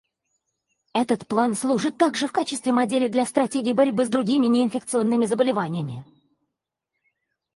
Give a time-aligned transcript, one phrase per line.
[0.95, 6.03] Этот план служит также в качестве модели для стратегий борьбы с другими неинфекционными заболеваниями.